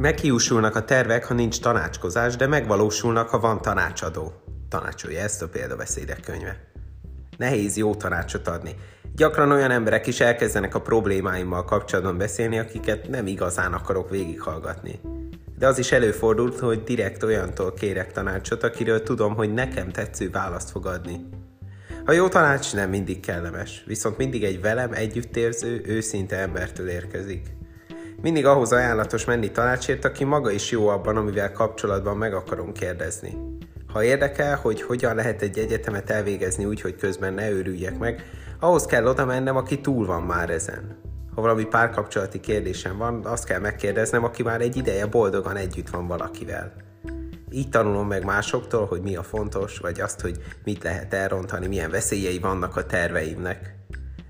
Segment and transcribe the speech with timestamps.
[0.00, 4.32] Meghiúsulnak a tervek, ha nincs tanácskozás, de megvalósulnak, ha van tanácsadó.
[4.68, 6.56] Tanácsolja ezt a példabeszédek könyve.
[7.36, 8.74] Nehéz jó tanácsot adni.
[9.14, 15.00] Gyakran olyan emberek is elkezdenek a problémáimmal kapcsolatban beszélni, akiket nem igazán akarok végighallgatni.
[15.58, 20.70] De az is előfordult, hogy direkt olyantól kérek tanácsot, akiről tudom, hogy nekem tetsző választ
[20.70, 21.28] fog adni.
[22.04, 27.57] A jó tanács nem mindig kellemes, viszont mindig egy velem együttérző, őszinte embertől érkezik.
[28.22, 33.36] Mindig ahhoz ajánlatos menni tanácsért, aki maga is jó abban, amivel kapcsolatban meg akarom kérdezni.
[33.92, 38.86] Ha érdekel, hogy hogyan lehet egy egyetemet elvégezni úgy, hogy közben ne őrüljek meg, ahhoz
[38.86, 40.96] kell oda mennem, aki túl van már ezen.
[41.34, 46.06] Ha valami párkapcsolati kérdésem van, azt kell megkérdeznem, aki már egy ideje boldogan együtt van
[46.06, 46.72] valakivel.
[47.50, 51.90] Így tanulom meg másoktól, hogy mi a fontos, vagy azt, hogy mit lehet elrontani, milyen
[51.90, 53.77] veszélyei vannak a terveimnek.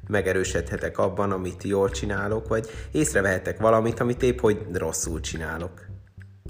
[0.09, 5.87] Megerősödhetek abban, amit jól csinálok, vagy észrevehetek valamit, amit épp hogy rosszul csinálok.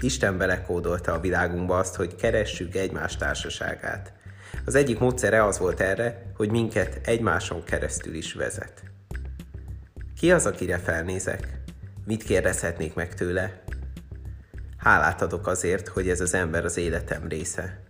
[0.01, 4.13] Isten belekódolta a világunkba azt, hogy keressük egymás társaságát.
[4.65, 8.83] Az egyik módszere az volt erre, hogy minket egymáson keresztül is vezet.
[10.19, 11.61] Ki az, akire felnézek?
[12.05, 13.61] Mit kérdezhetnék meg tőle?
[14.77, 17.83] Hálát adok azért, hogy ez az ember az életem része.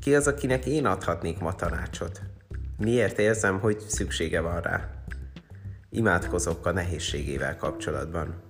[0.00, 2.20] Ki az, akinek én adhatnék ma tanácsot?
[2.80, 4.88] Miért érzem, hogy szüksége van rá?
[5.90, 8.42] Imádkozok a nehézségével kapcsolatban.